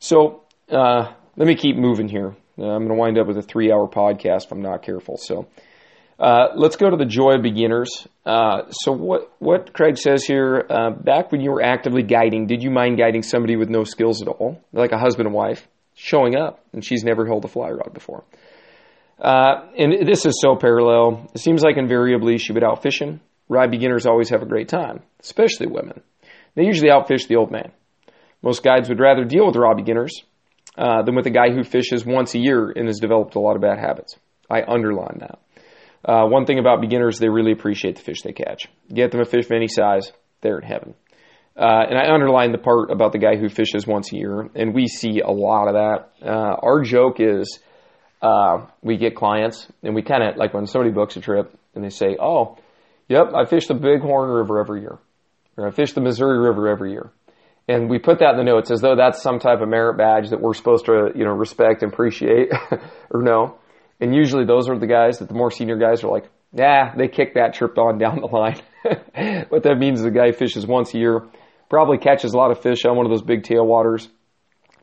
[0.00, 2.34] So uh, let me keep moving here.
[2.58, 5.16] Uh, I'm going to wind up with a three-hour podcast if I'm not careful.
[5.16, 5.46] So.
[6.18, 8.08] Uh, let's go to the joy of beginners.
[8.26, 12.62] Uh, so what what Craig says here, uh, back when you were actively guiding, did
[12.62, 16.36] you mind guiding somebody with no skills at all, like a husband and wife, showing
[16.36, 18.24] up and she's never held a fly rod before?
[19.20, 21.28] Uh, and this is so parallel.
[21.34, 23.20] It seems like invariably she would outfish him.
[23.48, 26.00] Rod beginners always have a great time, especially women.
[26.54, 27.70] They usually outfish the old man.
[28.42, 30.12] Most guides would rather deal with raw beginners
[30.76, 33.56] uh, than with a guy who fishes once a year and has developed a lot
[33.56, 34.16] of bad habits.
[34.50, 35.38] I underline that.
[36.04, 38.68] Uh, one thing about beginners, they really appreciate the fish they catch.
[38.92, 40.94] Get them a fish of any size, they're in heaven.
[41.56, 44.72] Uh, and I underline the part about the guy who fishes once a year, and
[44.72, 46.10] we see a lot of that.
[46.24, 47.58] Uh, our joke is
[48.22, 51.82] uh, we get clients, and we kind of like when somebody books a trip and
[51.82, 52.58] they say, "Oh,
[53.08, 54.98] yep, I fish the Bighorn River every year,
[55.56, 57.10] or I fish the Missouri River every year,"
[57.66, 60.30] and we put that in the notes as though that's some type of merit badge
[60.30, 62.52] that we're supposed to, you know, respect and appreciate,
[63.10, 63.58] or no.
[64.00, 67.08] And usually those are the guys that the more senior guys are like, yeah, they
[67.08, 68.60] kick that trip on down the line.
[69.48, 71.26] what that means is the guy fishes once a year,
[71.68, 74.08] probably catches a lot of fish on one of those big tailwaters,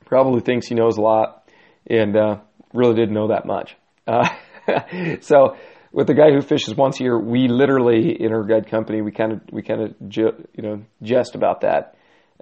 [0.05, 1.49] probably thinks he knows a lot,
[1.87, 2.37] and uh,
[2.73, 3.75] really didn't know that much.
[4.05, 4.29] Uh,
[5.21, 5.55] so
[5.91, 9.11] with the guy who fishes once a year, we literally in our guide company we
[9.11, 11.95] kind of we kind of ju- you know jest about that.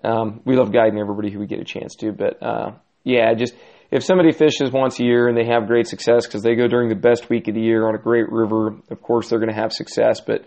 [0.03, 2.71] Um, we love guiding everybody who we get a chance to, but uh,
[3.03, 3.53] yeah, just
[3.93, 6.89] if somebody fishes once a year and they have great success because they go during
[6.89, 9.61] the best week of the year on a great river, of course they're going to
[9.61, 10.19] have success.
[10.19, 10.45] But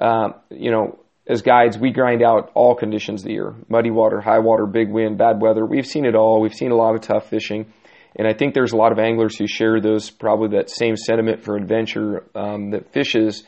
[0.00, 4.22] uh, you know, as guides, we grind out all conditions of the year: muddy water,
[4.22, 5.66] high water, big wind, bad weather.
[5.66, 6.40] We've seen it all.
[6.40, 7.70] We've seen a lot of tough fishing,
[8.18, 11.44] and I think there's a lot of anglers who share those probably that same sentiment
[11.44, 13.44] for adventure um, that fishes.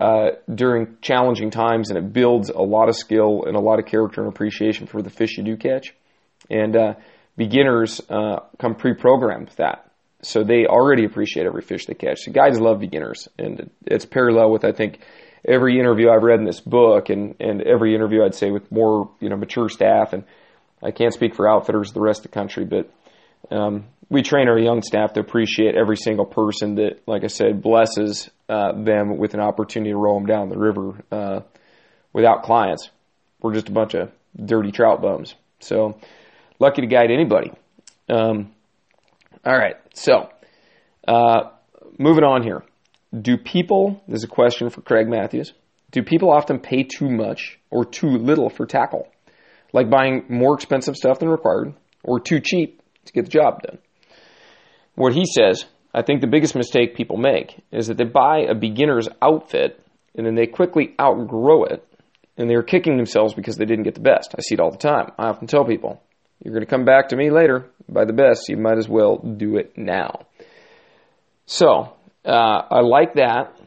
[0.00, 3.86] Uh, during challenging times, and it builds a lot of skill and a lot of
[3.86, 5.94] character and appreciation for the fish you do catch.
[6.50, 6.94] And uh,
[7.36, 9.90] beginners uh, come pre-programmed with that.
[10.22, 12.20] So they already appreciate every fish they catch.
[12.20, 15.00] So guides love beginners, and it's parallel with I think
[15.46, 19.10] every interview I've read in this book, and and every interview I'd say with more
[19.20, 20.12] you know mature staff.
[20.14, 20.24] And
[20.82, 22.90] I can't speak for outfitters the rest of the country, but
[23.50, 27.62] um, we train our young staff to appreciate every single person that, like I said,
[27.62, 31.40] blesses uh, them with an opportunity to roll them down the river uh,
[32.12, 32.90] without clients.
[33.40, 34.10] We're just a bunch of
[34.42, 35.34] dirty trout bums.
[35.60, 35.98] So
[36.58, 37.52] lucky to guide anybody.
[38.08, 38.52] Um,
[39.44, 40.28] all right, so
[41.06, 41.50] uh,
[41.98, 42.62] moving on here.
[43.18, 45.52] Do people, this is a question for Craig Mathews,
[45.92, 49.08] do people often pay too much or too little for tackle?
[49.72, 53.78] Like buying more expensive stuff than required or too cheap to get the job done?
[54.96, 58.54] What he says, I think the biggest mistake people make is that they buy a
[58.54, 59.80] beginner's outfit
[60.14, 61.86] and then they quickly outgrow it
[62.36, 64.34] and they're kicking themselves because they didn't get the best.
[64.36, 65.12] I see it all the time.
[65.18, 66.02] I often tell people,
[66.42, 67.66] You're going to come back to me later.
[67.88, 70.26] By the best, you might as well do it now.
[71.46, 71.94] So,
[72.24, 73.58] uh, I like that.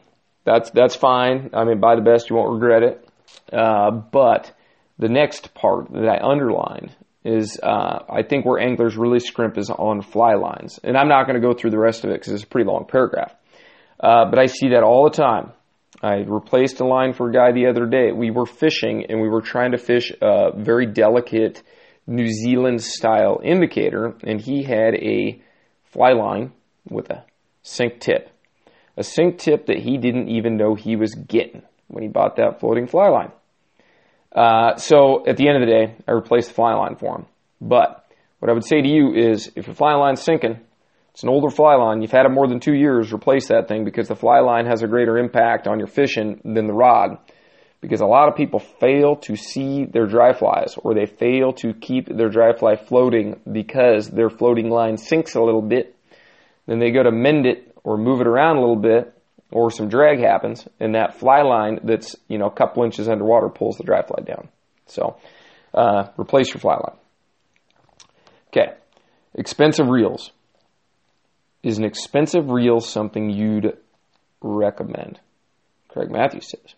[0.44, 1.50] That's, that's fine.
[1.54, 3.08] I mean, by the best, you won't regret it.
[3.52, 4.52] Uh, but
[4.98, 9.70] the next part that I underlined is uh, I think where anglers really scrimp is
[9.70, 10.80] on fly lines.
[10.82, 12.68] And I'm not going to go through the rest of it because it's a pretty
[12.68, 13.34] long paragraph.
[14.00, 15.52] Uh, but I see that all the time.
[16.02, 18.12] I replaced a line for a guy the other day.
[18.12, 21.62] We were fishing and we were trying to fish a very delicate
[22.08, 25.42] New Zealand style indicator, and he had a
[25.84, 26.52] fly line
[26.88, 27.24] with a
[27.62, 28.30] sink tip.
[28.96, 32.60] A sink tip that he didn't even know he was getting when he bought that
[32.60, 33.30] floating fly line.
[34.34, 37.26] Uh, so at the end of the day, I replaced the fly line for him.
[37.60, 38.06] But
[38.38, 40.58] what I would say to you is if your fly line's sinking,
[41.12, 43.84] it's an older fly line, you've had it more than two years, replace that thing
[43.84, 47.18] because the fly line has a greater impact on your fishing than the rod.
[47.80, 51.72] Because a lot of people fail to see their dry flies or they fail to
[51.72, 55.94] keep their dry fly floating because their floating line sinks a little bit.
[56.66, 59.14] Then they go to mend it or move it around a little bit
[59.52, 63.48] or some drag happens and that fly line that's, you know, a couple inches underwater
[63.48, 64.48] pulls the dry fly down.
[64.86, 65.16] So,
[65.72, 66.98] uh, replace your fly line.
[68.48, 68.72] Okay.
[69.34, 70.32] Expensive reels.
[71.62, 73.76] Is an expensive reel something you'd
[74.40, 75.20] recommend?
[75.88, 76.74] Craig Mathews says.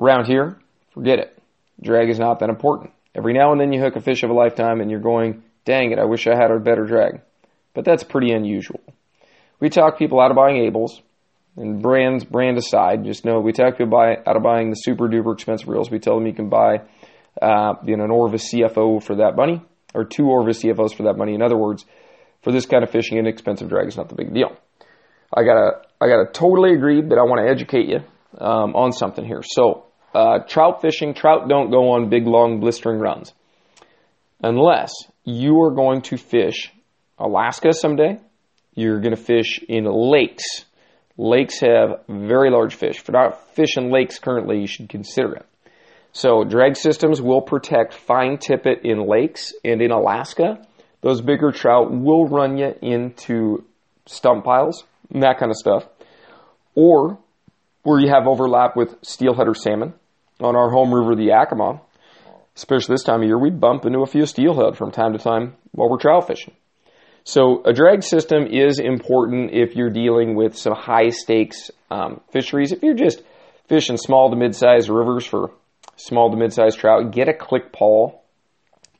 [0.00, 0.58] Around here,
[0.94, 1.38] forget it.
[1.82, 2.92] Drag is not that important.
[3.14, 5.92] Every now and then you hook a fish of a lifetime and you're going, dang
[5.92, 7.20] it, I wish I had a better drag.
[7.74, 8.80] But that's pretty unusual.
[9.60, 11.00] We talk people out of buying Abels,
[11.56, 15.08] and brands, brand aside, just know we talk people buy, out of buying the super
[15.08, 15.90] duper expensive reels.
[15.90, 16.82] We tell them you can buy,
[17.42, 19.60] uh, you know, an Orvis CFO for that money,
[19.94, 21.34] or two Orvis CFOs for that money.
[21.34, 21.84] In other words,
[22.42, 24.56] for this kind of fishing, an expensive drag is not the big deal.
[25.34, 28.00] I gotta, I gotta totally agree, but I want to educate you
[28.38, 29.42] um, on something here.
[29.44, 33.32] So, uh, trout fishing, trout don't go on big, long, blistering runs
[34.42, 34.92] unless
[35.24, 36.72] you are going to fish
[37.18, 38.18] Alaska someday.
[38.74, 40.64] You're going to fish in lakes.
[41.18, 42.98] Lakes have very large fish.
[42.98, 45.46] If you're not fishing lakes currently, you should consider it.
[46.12, 50.66] So, drag systems will protect fine tippet in lakes and in Alaska
[51.02, 53.64] those bigger trout will run you into
[54.06, 55.86] stump piles and that kind of stuff.
[56.74, 57.18] Or
[57.82, 59.94] where you have overlap with steelhead or salmon
[60.40, 61.80] on our home river, the Yakima,
[62.56, 65.54] especially this time of year, we bump into a few steelhead from time to time
[65.72, 66.54] while we're trout fishing.
[67.24, 72.72] So a drag system is important if you're dealing with some high stakes um, fisheries.
[72.72, 73.22] If you're just
[73.68, 75.50] fishing small to mid-sized rivers for
[75.96, 78.20] small to mid-sized trout, get a click pawl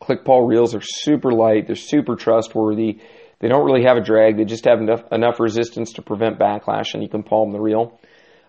[0.00, 1.66] Click pawl reels are super light.
[1.66, 3.00] They're super trustworthy.
[3.38, 4.38] They don't really have a drag.
[4.38, 7.99] They just have enough, enough resistance to prevent backlash, and you can palm the reel.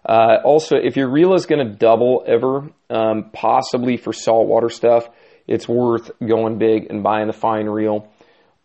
[0.06, 5.08] Uh, also, if your reel is going to double ever, um, possibly for saltwater stuff,
[5.48, 8.12] it's worth going big and buying the fine reel.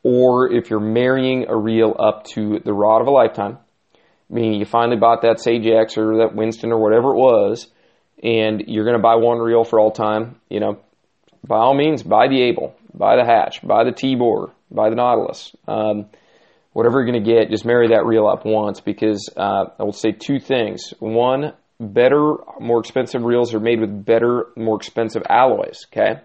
[0.02, 3.58] Or if you're marrying a reel up to the rod of a lifetime,
[4.30, 7.68] meaning you finally bought that Sage X or that Winston or whatever it was,
[8.22, 10.78] and you're going to buy one reel for all time, you know,
[11.46, 15.54] by all means, buy the Abel, buy the Hatch, buy the Tibor, buy the Nautilus.
[15.68, 16.06] Um,
[16.76, 19.94] whatever you're going to get, just marry that reel up once because uh, I will
[19.94, 20.92] say two things.
[20.98, 25.86] One, better, more expensive reels are made with better, more expensive alloys.
[25.90, 26.20] Okay,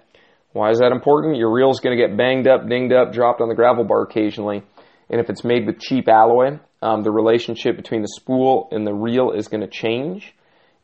[0.52, 1.38] why is that important?
[1.38, 4.02] Your reel is going to get banged up, dinged up, dropped on the gravel bar
[4.02, 4.62] occasionally,
[5.10, 8.94] and if it's made with cheap alloy, um, the relationship between the spool and the
[8.94, 10.34] reel is going to change,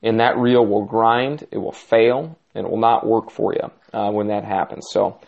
[0.02, 3.70] and that reel will grind, it will fail, and it will not work for you
[3.94, 4.88] uh, when that happens.
[4.92, 5.20] So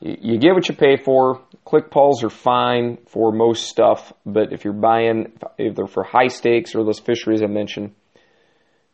[0.00, 1.42] you, you get what you pay for.
[1.64, 6.28] Click pawls are fine for most stuff, but if you're buying, if they're for high
[6.28, 7.94] stakes or those fisheries I mentioned,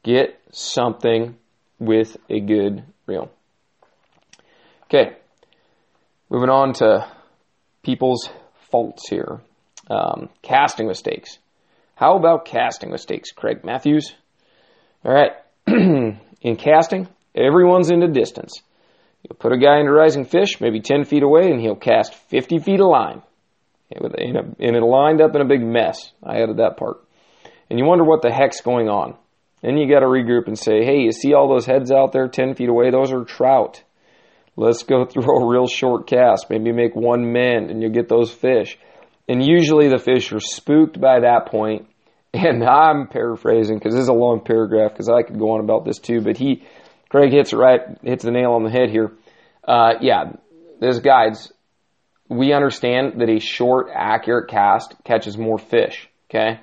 [0.05, 1.37] get something
[1.79, 3.31] with a good reel.
[4.85, 5.17] Okay,
[6.29, 7.11] moving on to
[7.83, 8.29] people's
[8.71, 9.41] faults here.
[9.91, 11.39] Um, casting mistakes.
[11.97, 14.15] How about casting mistakes, Craig Mathews?
[15.05, 15.33] All right,
[15.67, 18.63] in casting, Everyone's into distance.
[19.23, 22.59] You'll put a guy into rising fish, maybe 10 feet away, and he'll cast 50
[22.61, 23.23] feet of line.
[23.91, 26.13] And it lined up in a big mess.
[26.23, 26.99] I added that part.
[27.69, 29.17] And you wonder what the heck's going on.
[29.63, 32.29] Then you got to regroup and say, hey, you see all those heads out there
[32.29, 32.91] 10 feet away?
[32.91, 33.83] Those are trout.
[34.57, 36.49] Let's go through a real short cast.
[36.51, 38.79] Maybe make one mend and you'll get those fish.
[39.29, 41.87] And usually the fish are spooked by that point.
[42.33, 45.85] And I'm paraphrasing because this is a long paragraph because I could go on about
[45.85, 46.21] this too.
[46.21, 46.63] But he,
[47.11, 49.13] Craig hits it right, hits the nail on the head here.
[49.63, 50.33] Uh, yeah,
[50.81, 51.53] this guides.
[52.29, 56.09] We understand that a short, accurate cast catches more fish.
[56.31, 56.61] Okay,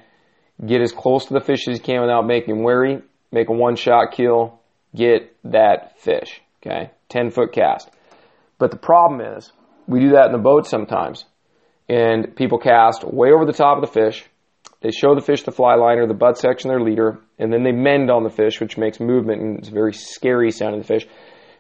[0.66, 3.02] get as close to the fish as you can without making wary.
[3.32, 4.60] Make a one-shot kill.
[4.96, 6.42] Get that fish.
[6.62, 7.90] Okay, ten foot cast.
[8.58, 9.52] But the problem is,
[9.86, 11.26] we do that in the boat sometimes.
[11.90, 14.26] And people cast way over the top of the fish.
[14.82, 17.64] They show the fish the fly line or the butt section their leader, and then
[17.64, 20.88] they mend on the fish, which makes movement and it's a very scary sounding the
[20.88, 21.08] fish.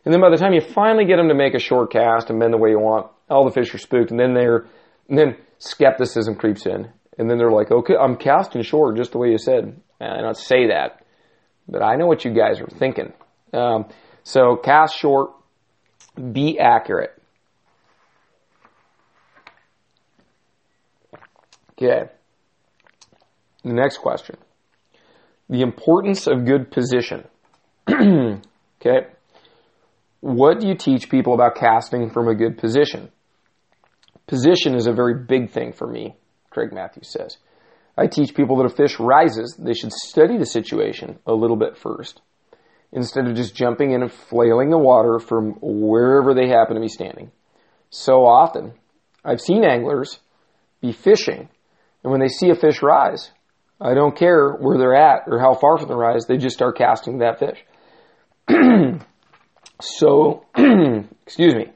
[0.05, 2.39] And then by the time you finally get them to make a short cast and
[2.39, 4.68] mend the way you want, all the fish are spooked, and then they're,
[5.09, 9.18] and then skepticism creeps in, and then they're like, "Okay, I'm casting short just the
[9.18, 11.03] way you said." And I don't say that,
[11.68, 13.11] but I know what you guys are thinking.
[13.51, 13.89] Um,
[14.24, 15.32] so cast short,
[16.32, 17.11] be accurate.
[21.72, 22.09] Okay.
[23.68, 24.38] The next question.
[25.49, 27.28] The importance of good position.
[27.89, 29.07] okay.
[30.22, 33.11] What do you teach people about casting from a good position?
[34.26, 36.15] Position is a very big thing for me,
[36.49, 37.38] Craig Mathews says.
[37.97, 41.78] I teach people that if fish rises, they should study the situation a little bit
[41.78, 42.22] first
[42.93, 46.88] instead of just jumping in and flailing the water from wherever they happen to be
[46.88, 47.32] standing.
[47.89, 48.74] So often,
[49.26, 50.20] I've seen anglers
[50.80, 51.49] be fishing,
[52.03, 53.32] and when they see a fish rise,
[53.80, 56.78] I don't care where they're at or how far from the rise, they just start
[56.78, 57.63] casting that fish.
[59.82, 60.45] so,
[61.25, 61.67] excuse me,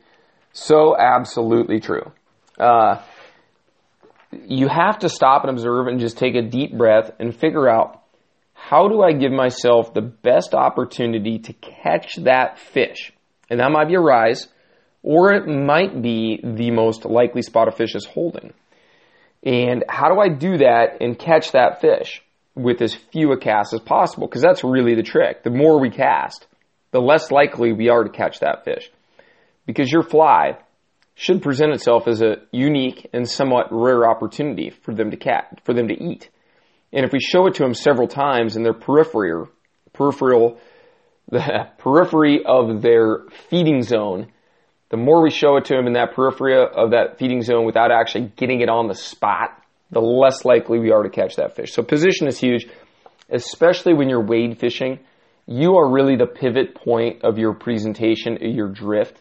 [0.53, 2.11] so absolutely true.
[2.59, 3.01] Uh,
[4.31, 8.01] you have to stop and observe and just take a deep breath and figure out
[8.53, 13.11] how do I give myself the best opportunity to catch that fish?
[13.49, 14.47] And that might be a rise,
[15.03, 18.53] or it might be the most likely spot a fish is holding.
[19.43, 22.21] And how do I do that and catch that fish
[22.55, 24.27] with as few a cast as possible?
[24.27, 25.43] Because that's really the trick.
[25.43, 26.45] The more we cast,
[26.91, 28.91] the less likely we are to catch that fish.
[29.65, 30.57] Because your fly
[31.15, 35.73] should present itself as a unique and somewhat rare opportunity for them to catch, for
[35.73, 36.29] them to eat.
[36.93, 39.45] And if we show it to them several times in their periphery,
[39.93, 40.59] peripheral,
[41.29, 44.31] the periphery of their feeding zone,
[44.91, 47.91] the more we show it to them in that periphery of that feeding zone without
[47.91, 49.57] actually getting it on the spot,
[49.89, 51.73] the less likely we are to catch that fish.
[51.73, 52.67] So position is huge,
[53.29, 54.99] especially when you're wade fishing.
[55.47, 59.19] You are really the pivot point of your presentation, your drift.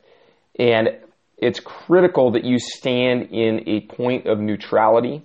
[0.59, 0.99] And
[1.39, 5.25] it's critical that you stand in a point of neutrality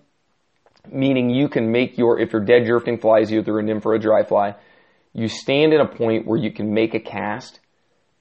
[0.92, 3.94] meaning you can make your, if your dead drifting fly is either a nymph or
[3.94, 4.56] a dry fly,
[5.14, 7.60] you stand in a point where you can make a cast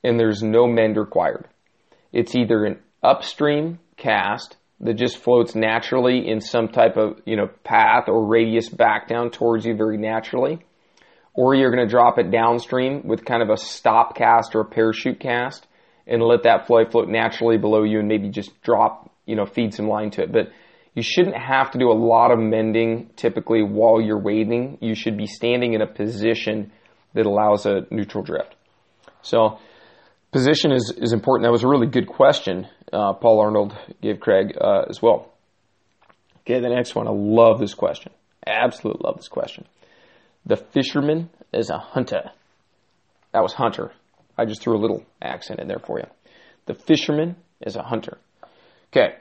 [0.02, 1.48] and there's no mend required.
[2.14, 7.48] It's either an upstream cast that just floats naturally in some type of, you know,
[7.64, 10.60] path or radius back down towards you very naturally,
[11.34, 14.64] or you're going to drop it downstream with kind of a stop cast or a
[14.64, 15.66] parachute cast
[16.06, 19.74] and let that fly float naturally below you and maybe just drop, you know, feed
[19.74, 20.30] some line to it.
[20.30, 20.50] But
[20.94, 24.78] you shouldn't have to do a lot of mending typically while you're wading.
[24.80, 26.70] You should be standing in a position
[27.14, 28.54] that allows a neutral drift.
[29.22, 29.58] So,
[30.34, 31.46] position is, is important.
[31.46, 33.72] That was a really good question uh, Paul Arnold
[34.02, 35.32] gave Craig uh, as well.
[36.40, 37.06] Okay, the next one.
[37.06, 38.10] I love this question.
[38.44, 39.64] Absolutely love this question.
[40.44, 42.32] The fisherman is a hunter.
[43.32, 43.92] That was hunter.
[44.36, 46.06] I just threw a little accent in there for you.
[46.66, 48.18] The fisherman is a hunter.
[48.92, 49.14] Okay,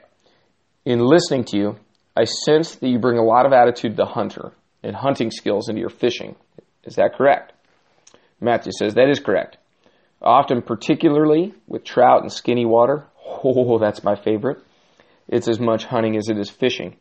[0.84, 1.76] in listening to you,
[2.16, 4.50] I sense that you bring a lot of attitude to hunter
[4.82, 6.34] and hunting skills into your fishing.
[6.82, 7.52] Is that correct?
[8.40, 9.58] Matthew says that is correct.
[10.24, 13.06] Often, particularly with trout and skinny water,
[13.44, 14.58] oh, that's my favorite.
[15.28, 16.96] It's as much hunting as it is fishing.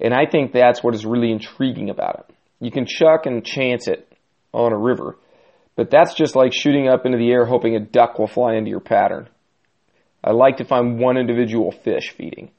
[0.00, 2.36] And I think that's what is really intriguing about it.
[2.60, 4.10] You can chuck and chance it
[4.54, 5.18] on a river,
[5.76, 8.70] but that's just like shooting up into the air hoping a duck will fly into
[8.70, 9.28] your pattern.
[10.22, 12.50] I like to find one individual fish feeding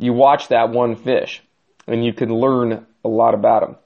[0.00, 1.42] you watch that one fish
[1.86, 3.76] and you can learn a lot about him.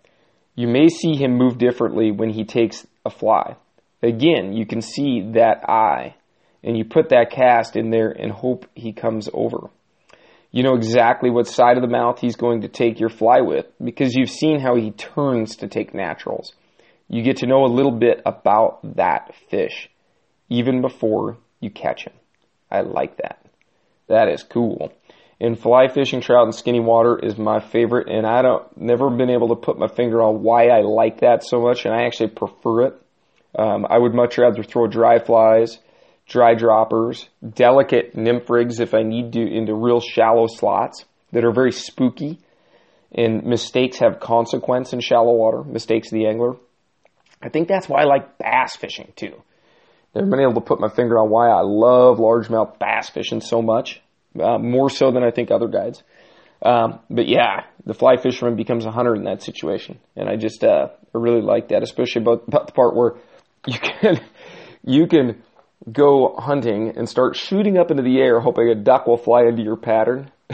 [0.55, 3.57] You may see him move differently when he takes a fly.
[4.05, 6.17] Again, you can see that eye
[6.63, 9.71] and you put that cast in there and hope he comes over.
[10.51, 13.67] You know exactly what side of the mouth he's going to take your fly with
[13.83, 16.53] because you've seen how he turns to take naturals.
[17.09, 19.89] You get to know a little bit about that fish
[20.51, 22.13] even before you catch him.
[22.71, 23.45] I like that.
[24.09, 24.93] That is cool.
[25.41, 29.31] And fly fishing trout in skinny water is my favorite, and I don't never been
[29.31, 32.29] able to put my finger on why I like that so much, and I actually
[32.29, 33.01] prefer it.
[33.57, 35.79] Um, I would much rather throw dry flies,
[36.27, 41.53] dry droppers, delicate nymph rigs if I need to into real shallow slots that are
[41.53, 42.41] very spooky,
[43.13, 45.63] and mistakes have consequence in shallow water.
[45.63, 46.57] Mistakes of the angler.
[47.41, 49.43] I think that's why I like bass fishing too.
[50.15, 53.61] Never been able to put my finger on why I love largemouth bass fishing so
[53.63, 54.01] much
[54.41, 56.03] uh, more so than I think other guides.
[56.63, 60.65] Um, but yeah, the fly fisherman becomes a hunter in that situation, and I just
[60.65, 63.15] uh, I really like that, especially about, about the part where
[63.67, 64.21] you can
[64.85, 65.43] you can
[65.91, 69.63] go hunting and start shooting up into the air, hoping a duck will fly into
[69.63, 70.31] your pattern.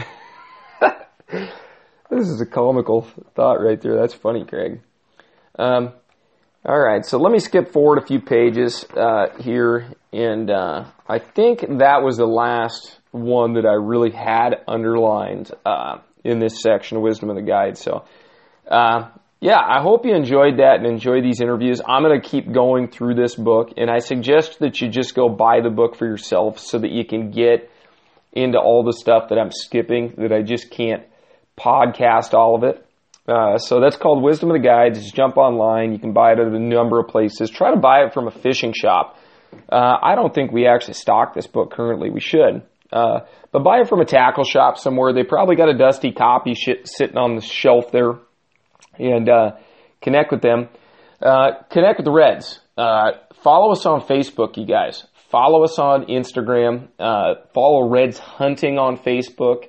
[2.09, 3.95] this is a comical thought right there.
[3.95, 4.81] That's funny, Craig.
[5.57, 5.93] Um,
[6.63, 11.19] all right, so let me skip forward a few pages uh, here, and uh, I
[11.19, 17.01] think that was the last one that I really had underlined uh, in this section
[17.01, 17.77] Wisdom of the Guide.
[17.77, 18.05] So,
[18.69, 19.09] uh,
[19.41, 21.81] yeah, I hope you enjoyed that and enjoy these interviews.
[21.85, 25.29] I'm going to keep going through this book, and I suggest that you just go
[25.29, 27.69] buy the book for yourself so that you can get
[28.31, 31.03] into all the stuff that I'm skipping that I just can't
[31.57, 32.85] podcast all of it.
[33.27, 34.99] Uh, so that's called Wisdom of the Guides.
[34.99, 35.91] Just jump online.
[35.91, 37.49] You can buy it at a number of places.
[37.49, 39.17] Try to buy it from a fishing shop.
[39.71, 42.11] Uh, I don't think we actually stock this book currently.
[42.11, 42.61] We should.
[42.93, 43.21] Uh,
[43.51, 45.13] but buy it from a tackle shop somewhere.
[45.13, 48.13] They probably got a dusty copy sitting on the shelf there.
[48.99, 49.51] And uh,
[50.01, 50.69] connect with them.
[51.21, 52.59] Uh, connect with the Reds.
[52.77, 53.11] Uh,
[53.43, 55.05] follow us on Facebook, you guys.
[55.29, 56.89] Follow us on Instagram.
[57.53, 59.65] follow Reds Hunting on Facebook.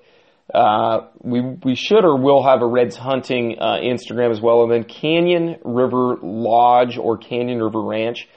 [0.53, 4.73] Uh, we we should or will have a Reds hunting uh, Instagram as well, and
[4.73, 8.29] then Canyon River Lodge or Canyon River Ranch.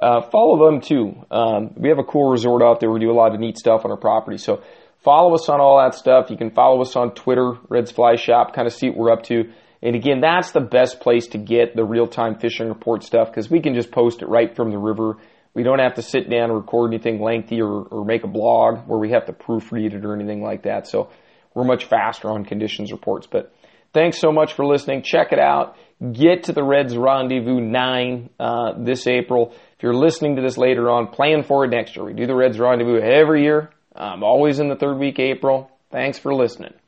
[0.00, 1.14] Uh, follow them too.
[1.30, 2.90] Um, we have a cool resort out there.
[2.90, 4.38] We do a lot of neat stuff on our property.
[4.38, 4.62] So
[5.04, 6.30] follow us on all that stuff.
[6.30, 9.22] You can follow us on Twitter, Reds Fly Shop, kind of see what we're up
[9.24, 9.52] to.
[9.82, 13.50] And again, that's the best place to get the real time fishing report stuff because
[13.50, 15.16] we can just post it right from the river.
[15.54, 18.86] We don't have to sit down and record anything lengthy or, or make a blog
[18.86, 20.86] where we have to proofread it or anything like that.
[20.86, 21.10] So
[21.54, 23.26] we're much faster on conditions reports.
[23.26, 23.52] But
[23.92, 25.02] thanks so much for listening.
[25.02, 25.76] Check it out.
[26.12, 29.52] Get to the Red's Rendezvous 9 uh, this April.
[29.76, 32.04] If you're listening to this later on, plan for it next year.
[32.04, 35.70] We do the Red's Rendezvous every year, um, always in the third week April.
[35.90, 36.79] Thanks for listening.